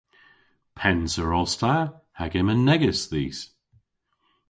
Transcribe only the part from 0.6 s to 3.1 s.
Pennser os ta hag yma negys